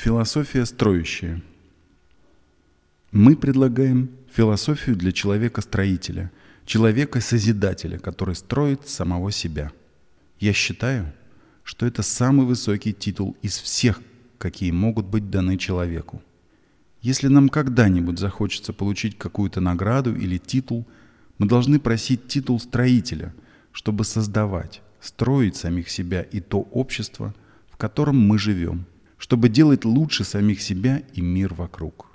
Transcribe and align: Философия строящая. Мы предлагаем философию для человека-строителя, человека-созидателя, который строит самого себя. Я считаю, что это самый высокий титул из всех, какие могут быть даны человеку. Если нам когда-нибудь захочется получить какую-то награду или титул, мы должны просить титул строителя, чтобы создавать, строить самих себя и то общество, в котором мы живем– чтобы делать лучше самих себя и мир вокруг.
Философия 0.00 0.64
строящая. 0.64 1.42
Мы 3.10 3.34
предлагаем 3.34 4.10
философию 4.32 4.94
для 4.94 5.10
человека-строителя, 5.10 6.30
человека-созидателя, 6.66 7.98
который 7.98 8.36
строит 8.36 8.88
самого 8.88 9.32
себя. 9.32 9.72
Я 10.38 10.52
считаю, 10.52 11.12
что 11.64 11.84
это 11.84 12.02
самый 12.02 12.46
высокий 12.46 12.92
титул 12.92 13.36
из 13.42 13.58
всех, 13.58 14.00
какие 14.38 14.70
могут 14.70 15.06
быть 15.06 15.30
даны 15.30 15.56
человеку. 15.56 16.22
Если 17.02 17.26
нам 17.26 17.48
когда-нибудь 17.48 18.20
захочется 18.20 18.72
получить 18.72 19.18
какую-то 19.18 19.60
награду 19.60 20.14
или 20.14 20.38
титул, 20.38 20.86
мы 21.38 21.48
должны 21.48 21.80
просить 21.80 22.28
титул 22.28 22.60
строителя, 22.60 23.34
чтобы 23.72 24.04
создавать, 24.04 24.80
строить 25.00 25.56
самих 25.56 25.90
себя 25.90 26.22
и 26.22 26.38
то 26.38 26.60
общество, 26.60 27.34
в 27.68 27.76
котором 27.76 28.16
мы 28.16 28.38
живем– 28.38 28.86
чтобы 29.18 29.48
делать 29.48 29.84
лучше 29.84 30.24
самих 30.24 30.62
себя 30.62 31.02
и 31.12 31.20
мир 31.20 31.52
вокруг. 31.54 32.07